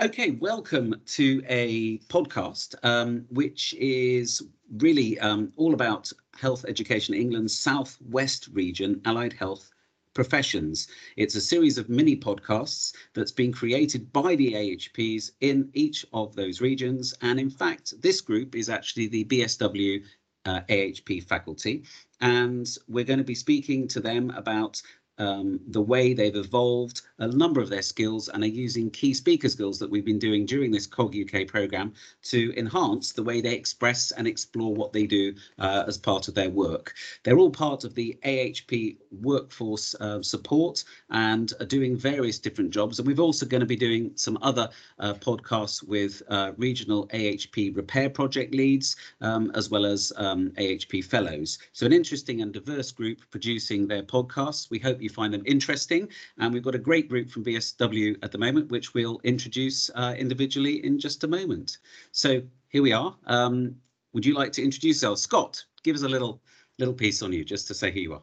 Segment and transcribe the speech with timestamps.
[0.00, 4.40] Okay, welcome to a podcast um, which is
[4.76, 9.72] really um, all about health education, England's southwest region, allied health
[10.14, 10.86] professions.
[11.16, 16.36] It's a series of mini podcasts that's been created by the AHPs in each of
[16.36, 17.12] those regions.
[17.20, 20.04] And in fact, this group is actually the BSW
[20.44, 21.82] uh, AHP faculty.
[22.20, 24.80] And we're going to be speaking to them about
[25.18, 29.48] um, the way they've evolved a number of their skills and are using key speaker
[29.48, 31.92] skills that we've been doing during this COG UK program
[32.22, 36.34] to enhance the way they express and explore what they do uh, as part of
[36.34, 36.94] their work.
[37.22, 42.98] They're all part of the AHP workforce uh, support and are doing various different jobs.
[42.98, 44.68] And we're also going to be doing some other
[45.00, 51.04] uh, podcasts with uh, regional AHP repair project leads, um, as well as um, AHP
[51.04, 51.58] fellows.
[51.72, 54.70] So an interesting and diverse group producing their podcasts.
[54.70, 56.08] We hope you find them interesting.
[56.38, 60.14] And we've got a great group from BSW at the moment, which we'll introduce uh,
[60.16, 61.78] individually in just a moment.
[62.12, 63.16] So here we are.
[63.26, 63.76] Um,
[64.12, 65.18] would you like to introduce yourself?
[65.18, 66.40] Scott, give us a little
[66.78, 68.22] little piece on you just to say who you are.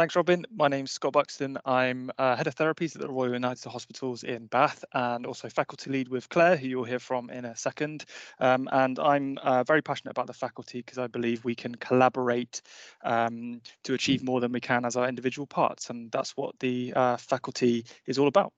[0.00, 0.46] Thanks, Robin.
[0.56, 1.58] My name's Scott Buxton.
[1.66, 5.90] I'm uh, Head of Therapies at the Royal United Hospitals in Bath and also faculty
[5.90, 8.06] lead with Claire, who you'll hear from in a second.
[8.38, 12.62] Um, and I'm uh, very passionate about the faculty because I believe we can collaborate
[13.04, 15.90] um, to achieve more than we can as our individual parts.
[15.90, 18.54] And that's what the uh, faculty is all about.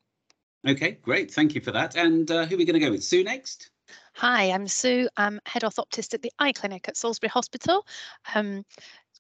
[0.65, 1.33] Okay, great.
[1.33, 1.97] Thank you for that.
[1.97, 3.03] And uh, who are we going to go with?
[3.03, 3.73] Sue next?
[4.15, 5.09] Hi, I'm Sue.
[5.17, 7.87] I'm head orthoptist at the eye clinic at Salisbury Hospital.
[8.35, 8.65] Um,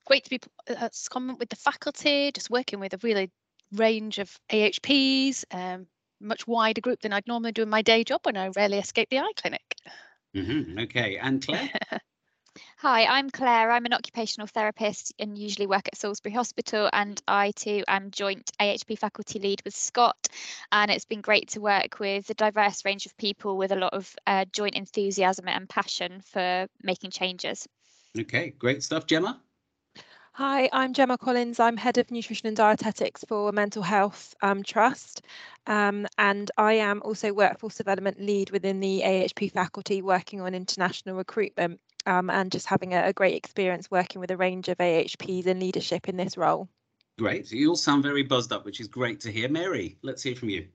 [0.06, 3.30] great to be uh, common with the faculty, just working with a really
[3.72, 5.86] range of AHPs, um,
[6.20, 9.08] much wider group than I'd normally do in my day job when I rarely escape
[9.10, 9.76] the eye clinic.
[10.34, 10.78] Mm-hmm.
[10.80, 11.70] Okay, and Claire?
[12.78, 13.70] Hi, I'm Claire.
[13.70, 16.90] I'm an occupational therapist and usually work at Salisbury Hospital.
[16.92, 20.28] And I too am joint AHP faculty lead with Scott.
[20.70, 23.94] And it's been great to work with a diverse range of people with a lot
[23.94, 27.66] of uh, joint enthusiasm and passion for making changes.
[28.18, 29.06] Okay, great stuff.
[29.06, 29.40] Gemma?
[30.34, 31.60] Hi, I'm Gemma Collins.
[31.60, 35.20] I'm Head of Nutrition and Dietetics for Mental Health um, Trust.
[35.66, 41.16] Um, and I am also Workforce Development Lead within the AHP faculty working on international
[41.16, 45.44] recruitment um, and just having a, a, great experience working with a range of AHPs
[45.44, 46.66] and leadership in this role.
[47.18, 47.52] Great.
[47.52, 49.50] You all sound very buzzed up, which is great to hear.
[49.50, 50.66] Mary, let's hear from you.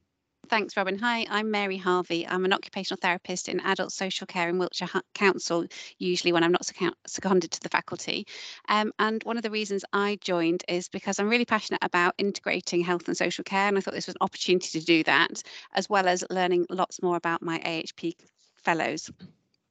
[0.49, 0.97] Thanks, Robin.
[0.99, 2.25] Hi, I'm Mary Harvey.
[2.25, 5.65] I'm an occupational therapist in adult social care in Wiltshire Council,
[5.99, 8.25] usually when I'm not seconded to the faculty.
[8.69, 12.81] Um, and one of the reasons I joined is because I'm really passionate about integrating
[12.81, 13.67] health and social care.
[13.67, 15.43] And I thought this was an opportunity to do that,
[15.73, 18.13] as well as learning lots more about my AHP
[18.55, 19.11] fellows.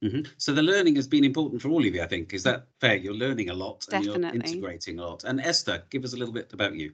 [0.03, 0.31] Mm-hmm.
[0.37, 2.33] So the learning has been important for all of you, I think.
[2.33, 2.95] Is that fair?
[2.95, 5.23] You're learning a lot and you're integrating a lot.
[5.23, 6.93] And Esther, give us a little bit about you.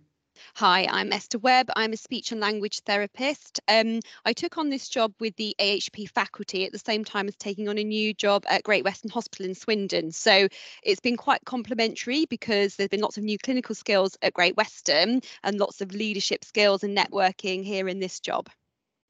[0.56, 1.70] Hi, I'm Esther Webb.
[1.76, 3.60] I'm a speech and language therapist.
[3.68, 7.36] Um, I took on this job with the AHP faculty at the same time as
[7.36, 10.12] taking on a new job at Great Western Hospital in Swindon.
[10.12, 10.48] So
[10.84, 15.22] it's been quite complementary because there's been lots of new clinical skills at Great Western
[15.44, 18.50] and lots of leadership skills and networking here in this job.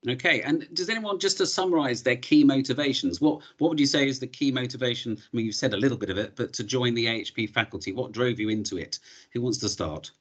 [0.08, 3.22] Okay, and does anyone just to summarise their key motivations?
[3.22, 5.18] What what would you say is the key motivation?
[5.18, 7.94] I mean, you've said a little bit of it, but to join the AHP faculty,
[7.94, 9.00] what drove you into it?
[9.32, 10.12] Who wants to start?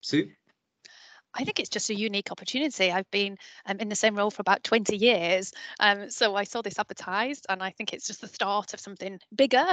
[0.00, 0.30] Sue?
[1.34, 2.90] I think it's just a unique opportunity.
[2.90, 3.36] I've been
[3.66, 5.52] um, in the same role for about 20 years.
[5.78, 9.20] Um, so I saw this advertised and I think it's just the start of something
[9.34, 9.66] bigger.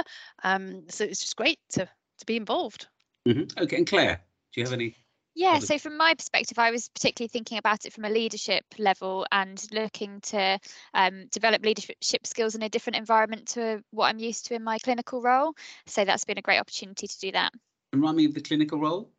[0.44, 1.86] Um, so it's just great to,
[2.18, 2.86] to be involved.
[3.26, 3.62] Mm-hmm.
[3.62, 4.20] Okay, and Claire,
[4.52, 4.96] do you have any?
[5.34, 9.26] Yeah, so from my perspective, I was particularly thinking about it from a leadership level
[9.30, 10.58] and looking to
[10.94, 14.78] um, develop leadership skills in a different environment to what I'm used to in my
[14.78, 15.52] clinical role.
[15.84, 17.52] So that's been a great opportunity to do that.
[17.92, 19.10] And remind me of the clinical role.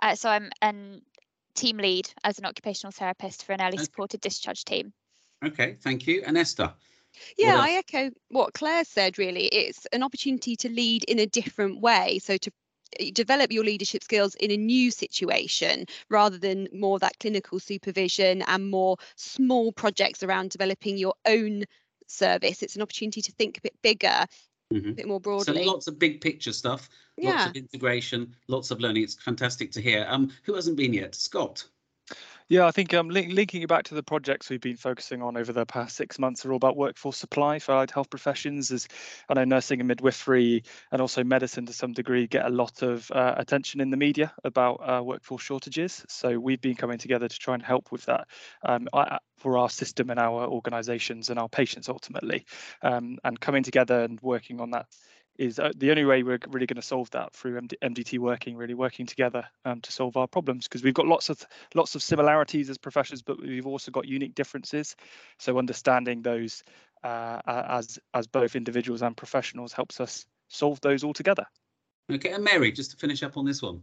[0.00, 1.02] Uh, so I'm an
[1.54, 3.84] team lead as an occupational therapist for an early okay.
[3.84, 4.92] supported discharge team.
[5.44, 6.22] Okay, thank you.
[6.26, 6.72] And Esther?
[7.38, 9.46] Yeah, I echo what Claire said, really.
[9.46, 12.18] It's an opportunity to lead in a different way.
[12.18, 12.50] So to
[12.98, 18.42] eh, develop your leadership skills in a new situation rather than more that clinical supervision
[18.42, 21.64] and more small projects around developing your own
[22.08, 22.62] service.
[22.62, 24.26] It's an opportunity to think a bit bigger
[24.74, 24.90] mm-hmm.
[24.90, 25.64] a bit more broadly.
[25.64, 27.30] So lots of big picture stuff, yeah.
[27.30, 29.04] lots of integration, lots of learning.
[29.04, 30.06] It's fantastic to hear.
[30.08, 31.14] Um, who hasn't been yet?
[31.14, 31.64] Scott.
[32.50, 35.38] Yeah, I think um, link, linking it back to the projects we've been focusing on
[35.38, 38.70] over the past six months are all about workforce supply for allied health professions.
[38.70, 38.86] As
[39.30, 40.62] I know, nursing and midwifery
[40.92, 44.30] and also medicine to some degree get a lot of uh, attention in the media
[44.44, 46.04] about uh, workforce shortages.
[46.08, 48.28] So we've been coming together to try and help with that
[48.62, 48.88] um,
[49.38, 52.44] for our system and our organisations and our patients ultimately,
[52.82, 54.86] um, and coming together and working on that
[55.38, 58.56] is uh, the only way we're really going to solve that through MD, MDT working,
[58.56, 60.68] really working together um, to solve our problems.
[60.68, 61.44] Because we've got lots of
[61.74, 64.96] lots of similarities as professions, but we've also got unique differences.
[65.38, 66.62] So understanding those
[67.02, 71.46] uh, as as both individuals and professionals helps us solve those all together.
[72.10, 73.82] Okay, and Mary, just to finish up on this one.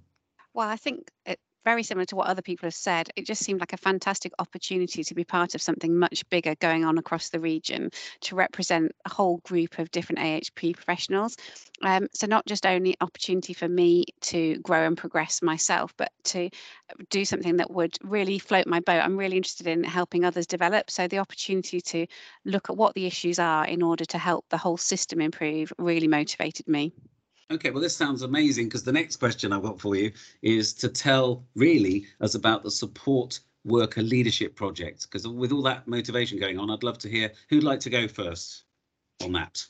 [0.54, 3.60] Well, I think it, very similar to what other people have said, it just seemed
[3.60, 7.40] like a fantastic opportunity to be part of something much bigger going on across the
[7.40, 7.90] region
[8.22, 11.38] to represent a whole group of different AHP professionals.
[11.84, 16.50] Um, so not just only opportunity for me to grow and progress myself, but to
[17.10, 19.02] do something that would really float my boat.
[19.02, 20.90] I'm really interested in helping others develop.
[20.92, 22.08] So the opportunity to
[22.46, 26.08] look at what the issues are in order to help the whole system improve really
[26.08, 26.94] motivated me.
[27.52, 30.12] Okay, well, this sounds amazing because the next question I've got for you
[30.42, 35.04] is to tell really us about the support worker leadership project.
[35.04, 38.08] Because with all that motivation going on, I'd love to hear who'd like to go
[38.08, 38.64] first
[39.24, 39.66] on that.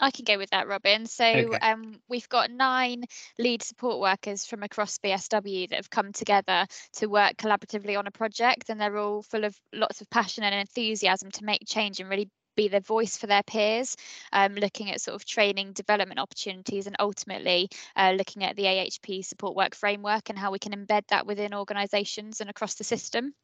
[0.00, 1.06] I can go with that, Robin.
[1.06, 1.58] So okay.
[1.60, 3.04] um, we've got nine
[3.38, 8.10] lead support workers from across BSW that have come together to work collaboratively on a
[8.10, 12.10] project, and they're all full of lots of passion and enthusiasm to make change and
[12.10, 13.96] really be the voice for their peers,
[14.32, 19.24] um, looking at sort of training development opportunities and ultimately uh, looking at the AHP
[19.24, 23.34] support work framework and how we can embed that within organisations and across the system.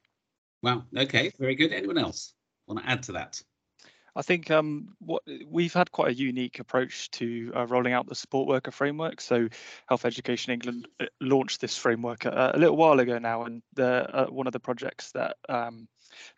[0.62, 1.72] Wow, okay, very good.
[1.72, 2.34] Anyone else
[2.66, 3.42] want to add to that?
[4.16, 8.14] I think um, what we've had quite a unique approach to uh, rolling out the
[8.14, 9.20] support worker framework.
[9.20, 9.48] So,
[9.88, 14.08] Health Education England uh, launched this framework a, a little while ago now, and the,
[14.12, 15.88] uh, one of the projects that um,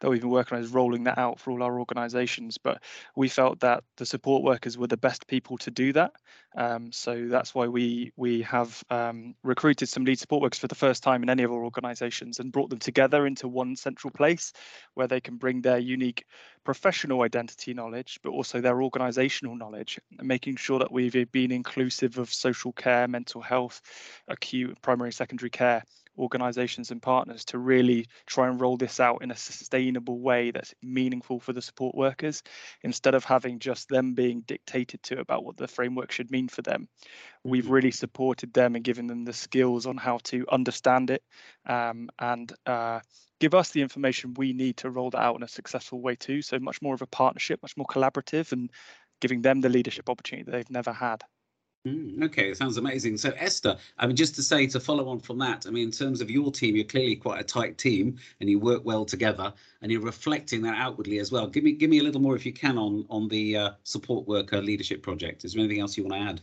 [0.00, 2.58] that we've been working on is rolling that out for all our organisations.
[2.58, 2.82] But
[3.16, 6.12] we felt that the support workers were the best people to do that.
[6.56, 10.74] Um, so that's why we we have um, recruited some lead support workers for the
[10.74, 14.52] first time in any of our organisations and brought them together into one central place
[14.94, 16.26] where they can bring their unique
[16.64, 22.32] professional identity knowledge, but also their organisational knowledge, making sure that we've been inclusive of
[22.32, 23.80] social care, mental health,
[24.28, 25.82] acute primary secondary care
[26.18, 30.74] organizations and partners to really try and roll this out in a sustainable way that's
[30.82, 32.42] meaningful for the support workers
[32.82, 36.62] instead of having just them being dictated to about what the framework should mean for
[36.62, 36.88] them.
[37.44, 37.72] We've mm-hmm.
[37.72, 41.22] really supported them and given them the skills on how to understand it
[41.66, 43.00] um, and uh,
[43.40, 46.42] give us the information we need to roll that out in a successful way too.
[46.42, 48.70] So much more of a partnership much more collaborative and
[49.20, 51.22] giving them the leadership opportunity that they've never had
[51.86, 53.16] Mm, okay, it sounds amazing.
[53.16, 55.90] So Esther, I mean, just to say to follow on from that, I mean, in
[55.90, 59.52] terms of your team, you're clearly quite a tight team, and you work well together,
[59.80, 61.48] and you're reflecting that outwardly as well.
[61.48, 64.28] Give me, give me a little more, if you can, on on the uh, support
[64.28, 65.44] worker leadership project.
[65.44, 66.40] Is there anything else you want to add?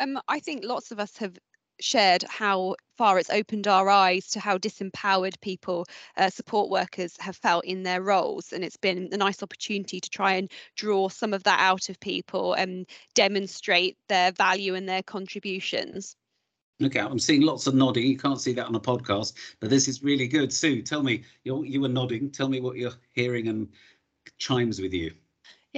[0.00, 1.38] Um, I think lots of us have
[1.80, 5.86] shared how far it's opened our eyes to how disempowered people,
[6.16, 8.52] uh, support workers, have felt in their roles.
[8.52, 12.00] And it's been a nice opportunity to try and draw some of that out of
[12.00, 16.16] people and demonstrate their value and their contributions.
[16.82, 18.06] Okay, I'm seeing lots of nodding.
[18.06, 20.52] You can't see that on a podcast, but this is really good.
[20.52, 22.30] Sue, tell me, you you were nodding.
[22.30, 23.68] Tell me what you're hearing and
[24.38, 25.12] chimes with you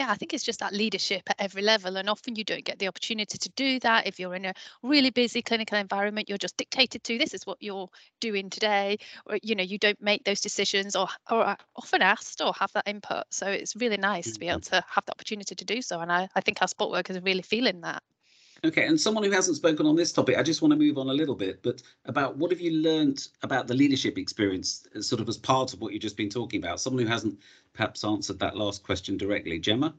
[0.01, 1.99] yeah, I think it's just that leadership at every level.
[1.99, 4.07] And often you don't get the opportunity to do that.
[4.07, 7.59] If you're in a really busy clinical environment, you're just dictated to this is what
[7.61, 8.97] you're doing today.
[9.27, 12.89] Or, you know, you don't make those decisions or, or often asked or have that
[12.89, 13.25] input.
[13.29, 14.33] So it's really nice mm-hmm.
[14.33, 14.77] to be able mm-hmm.
[14.77, 16.01] to have the opportunity to do so.
[16.01, 18.03] And I, I think our sport workers are really feeling that.
[18.63, 21.09] Okay, and someone who hasn't spoken on this topic, I just want to move on
[21.09, 25.21] a little bit, but about what have you learned about the leadership experience, uh, sort
[25.21, 26.81] of as part of what you've just been talking about?
[26.81, 27.39] Someone who hasn't
[27.73, 29.95] perhaps answered that last question directly, Gemma.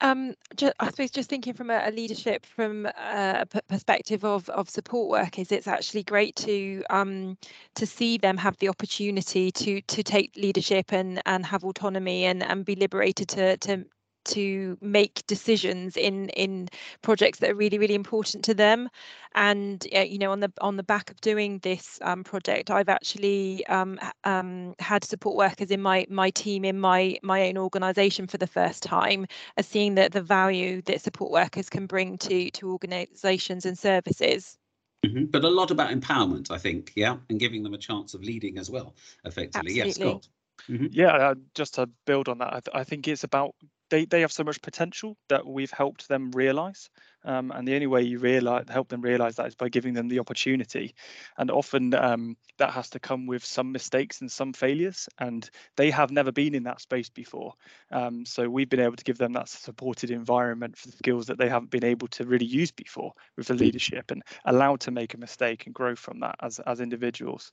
[0.00, 4.70] Um, just, I suppose just thinking from a, a leadership from a perspective of of
[4.70, 7.36] support workers, it's actually great to um,
[7.74, 12.44] to see them have the opportunity to to take leadership and and have autonomy and
[12.44, 13.84] and be liberated to to
[14.28, 16.68] to make decisions in in
[17.02, 18.88] projects that are really really important to them
[19.34, 22.88] and uh, you know on the on the back of doing this um, project i've
[22.88, 28.26] actually um, um, had support workers in my my team in my my own organization
[28.26, 32.50] for the first time as seeing that the value that support workers can bring to
[32.50, 34.58] to organizations and services
[35.06, 35.26] Mm-hmm.
[35.26, 38.58] But a lot about empowerment, I think, yeah, and giving them a chance of leading
[38.58, 39.80] as well, effectively.
[39.80, 39.86] Absolutely.
[39.86, 40.28] Yes, Scott.
[40.68, 40.86] Mm-hmm.
[40.90, 43.54] Yeah, uh, just to build on that, I, th- I, think it's about
[43.90, 46.90] they, they have so much potential that we've helped them realize.
[47.24, 50.08] Um, and the only way you realize help them realize that is by giving them
[50.08, 50.94] the opportunity.
[51.36, 55.08] And often um, that has to come with some mistakes and some failures.
[55.18, 57.54] And they have never been in that space before.
[57.90, 61.38] Um, so we've been able to give them that supported environment for the skills that
[61.38, 65.14] they haven't been able to really use before with the leadership and allowed to make
[65.14, 67.52] a mistake and grow from that as, as individuals.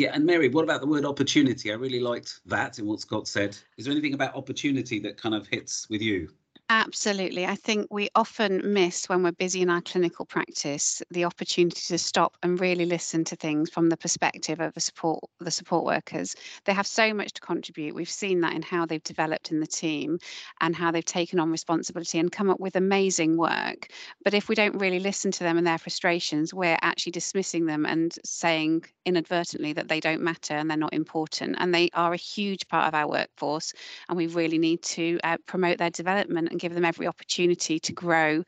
[0.00, 1.70] Yeah, and Mary, what about the word opportunity?
[1.70, 3.54] I really liked that in what Scott said.
[3.76, 6.30] Is there anything about opportunity that kind of hits with you?
[6.72, 7.46] Absolutely.
[7.46, 11.98] I think we often miss when we're busy in our clinical practice the opportunity to
[11.98, 16.36] stop and really listen to things from the perspective of the support the support workers.
[16.66, 17.96] They have so much to contribute.
[17.96, 20.18] We've seen that in how they've developed in the team
[20.60, 23.88] and how they've taken on responsibility and come up with amazing work.
[24.24, 27.84] But if we don't really listen to them and their frustrations, we're actually dismissing them
[27.84, 31.56] and saying inadvertently that they don't matter and they're not important.
[31.58, 33.72] And they are a huge part of our workforce
[34.08, 37.92] and we really need to uh, promote their development and give them every opportunity to
[37.92, 38.44] grow.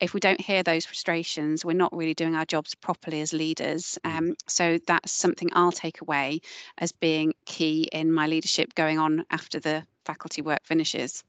[0.00, 3.98] If we don't hear those frustrations, we're not really doing our jobs properly as leaders.
[4.04, 4.18] Mm.
[4.18, 6.40] Um, so that's something I'll take away
[6.78, 11.24] as being key in my leadership going on after the faculty work finishes.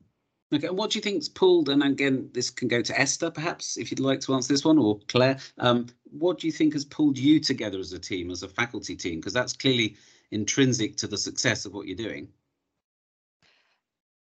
[0.54, 1.70] Okay, and what do you think's pulled?
[1.70, 4.78] And again, this can go to Esther, perhaps, if you'd like to answer this one,
[4.78, 5.40] or Claire.
[5.58, 8.96] Um, what do you think has pulled you together as a team, as a faculty
[8.96, 9.20] team?
[9.20, 9.96] Because that's clearly
[10.30, 12.28] intrinsic to the success of what you're doing.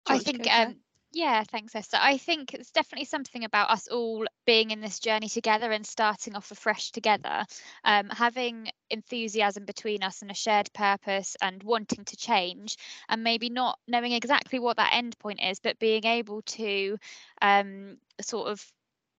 [0.06, 0.76] I think um,
[1.12, 1.98] yeah, thanks, Esther.
[2.00, 6.34] I think it's definitely something about us all being in this journey together and starting
[6.34, 7.44] off afresh together.
[7.84, 12.76] Um, having enthusiasm between us and a shared purpose and wanting to change,
[13.08, 16.96] and maybe not knowing exactly what that end point is, but being able to
[17.40, 18.64] um, sort of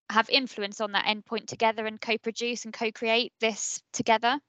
[0.10, 4.40] have influence on that end point together and co-produce and co-create this together.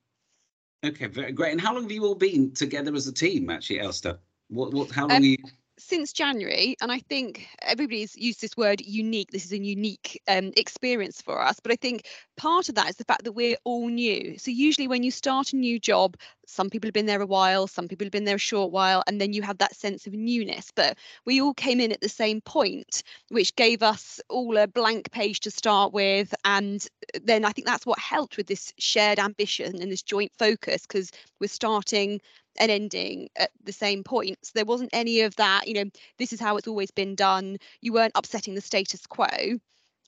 [0.84, 1.52] Okay, very great.
[1.52, 4.18] And how long have you all been together as a team, actually, Esther?
[4.48, 5.36] What, what, how long um, you?
[5.78, 9.30] Since January, and I think everybody's used this word unique.
[9.30, 11.60] This is a unique um, experience for us.
[11.60, 14.38] But I think part of that is the fact that we're all new.
[14.38, 17.66] So usually when you start a new job, some people have been there a while,
[17.66, 20.12] some people have been there a short while, and then you have that sense of
[20.12, 20.70] newness.
[20.74, 25.10] But we all came in at the same point, which gave us all a blank
[25.10, 26.34] page to start with.
[26.44, 26.86] And
[27.22, 31.10] then I think that's what helped with this shared ambition and this joint focus because
[31.40, 32.20] we're starting
[32.58, 34.38] and ending at the same point.
[34.42, 37.58] So there wasn't any of that, you know, this is how it's always been done.
[37.80, 39.58] You weren't upsetting the status quo.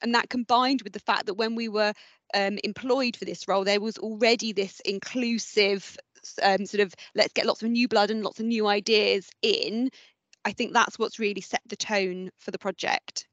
[0.03, 1.93] And that combined with the fact that when we were
[2.35, 5.97] um, employed for this role, there was already this inclusive
[6.43, 9.91] um, sort of let's get lots of new blood and lots of new ideas in.
[10.45, 13.27] I think that's what's really set the tone for the project.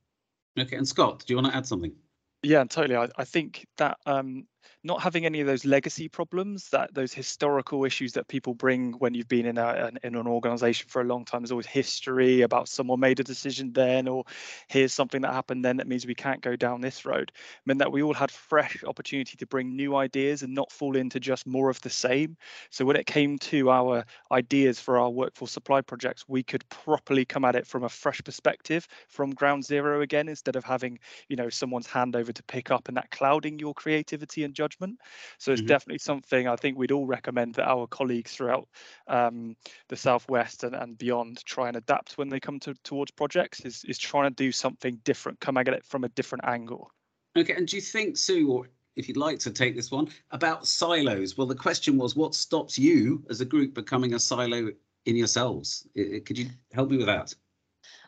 [0.60, 1.94] Okay, and Scott, do you want to add something?
[2.44, 2.96] Yeah, totally.
[2.96, 4.46] I, I think that um,
[4.84, 9.14] not having any of those legacy problems that those historical issues that people bring when
[9.14, 12.42] you've been in a an, in an organization for a long time there's always history
[12.42, 14.24] about someone made a decision then or
[14.68, 17.32] here's something that happened then that means we can't go down this road.
[17.66, 21.20] Meant that we all had fresh opportunity to bring new ideas and not fall into
[21.20, 22.38] just more of the same.
[22.70, 27.26] So when it came to our ideas for our workforce supply projects we could properly
[27.26, 31.36] come at it from a fresh perspective from ground zero again instead of having you
[31.36, 35.00] know someone's hand over to pick up and that clouding your creativity and judgment.
[35.38, 35.68] So it's mm-hmm.
[35.68, 38.68] definitely something I think we'd all recommend that our colleagues throughout
[39.08, 39.56] um,
[39.90, 43.62] the southwest and, and beyond try and adapt when they come to towards projects.
[43.62, 46.92] Is is trying to do something different, come at it from a different angle.
[47.36, 50.68] Okay, and do you think, Sue, or if you'd like to take this one about
[50.68, 51.38] silos?
[51.38, 54.70] Well, the question was, what stops you as a group becoming a silo
[55.06, 55.88] in yourselves?
[55.96, 57.34] Could you help me with that?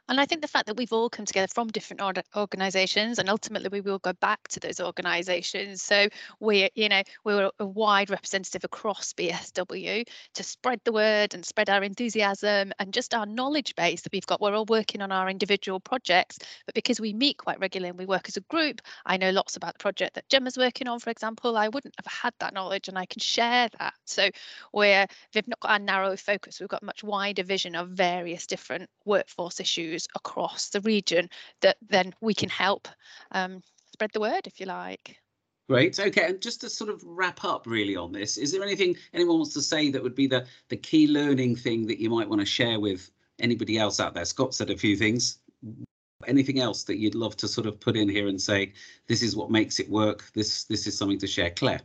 [0.07, 3.27] And I think the fact that we've all come together from different or- organizations and
[3.27, 5.81] ultimately we will go back to those organizations.
[5.81, 6.09] So
[6.39, 11.71] we, you know, we're a wide representative across BSW to spread the word and spread
[11.71, 14.41] our enthusiasm and just our knowledge base that we've got.
[14.41, 18.05] We're all working on our individual projects, but because we meet quite regularly and we
[18.05, 21.09] work as a group, I know lots about the project that Gemma's working on, for
[21.09, 21.57] example.
[21.57, 23.95] I wouldn't have had that knowledge and I can share that.
[24.05, 24.29] So
[24.71, 28.45] we're, they've not got a narrow focus, we've got a much wider vision of various
[28.45, 31.30] different workforce issues issues across the region
[31.62, 32.88] that then we can help
[33.32, 33.62] um,
[33.94, 35.18] spread the word, if you like.
[35.68, 36.00] Great.
[36.00, 36.28] Okay.
[36.28, 39.54] And just to sort of wrap up really on this, is there anything anyone wants
[39.56, 42.46] to say that would be the, the key learning thing that you might want to
[42.46, 43.10] share with
[43.40, 44.25] anybody else out there?
[44.25, 45.40] Scott said a few things.
[46.28, 48.74] Anything else that you'd love to sort of put in here and say,
[49.08, 50.24] this is what makes it work.
[50.34, 51.50] This this is something to share.
[51.52, 51.82] Claire.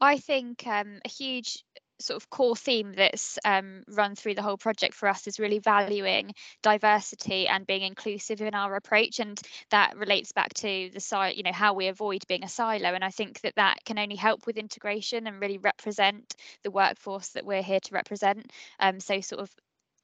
[0.00, 1.64] I think um, a huge
[2.00, 5.58] sort of core theme that's um, run through the whole project for us is really
[5.58, 6.32] valuing
[6.62, 11.42] diversity and being inclusive in our approach and that relates back to the site you
[11.42, 14.46] know how we avoid being a silo and i think that that can only help
[14.46, 19.40] with integration and really represent the workforce that we're here to represent um, so sort
[19.40, 19.50] of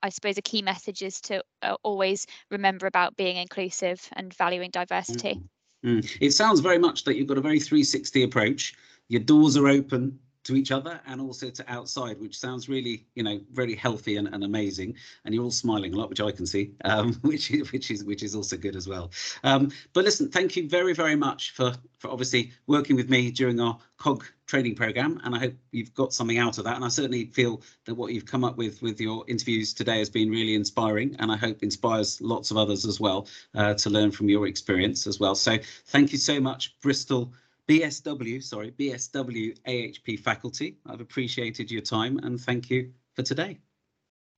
[0.02, 4.70] I suppose a key message is to uh, always remember about being inclusive and valuing
[4.70, 5.42] diversity.
[5.84, 6.00] Mm.
[6.00, 6.18] Mm.
[6.22, 8.74] It sounds very much that you've got a very 360 approach.
[9.08, 13.22] Your doors are open to each other and also to outside, which sounds really, you
[13.22, 14.94] know, very healthy and, and amazing.
[15.24, 18.04] And you're all smiling a lot, which I can see, um, which is which is
[18.04, 19.10] which is also good as well.
[19.44, 23.60] Um, but listen, thank you very very much for for obviously working with me during
[23.60, 26.74] our COG training program, and I hope you've got something out of that.
[26.74, 30.10] And I certainly feel that what you've come up with with your interviews today has
[30.10, 34.10] been really inspiring, and I hope inspires lots of others as well uh, to learn
[34.10, 35.34] from your experience as well.
[35.34, 37.32] So thank you so much, Bristol.
[37.70, 40.78] BSW, sorry, BSW AHP faculty.
[40.86, 43.60] I've appreciated your time and thank you for today.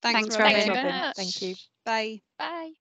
[0.03, 0.53] Thanks, Thanks, Robin.
[0.53, 1.13] Thanks Robin.
[1.17, 1.55] Thank you.
[1.87, 2.21] Bye.
[2.39, 2.73] Bye.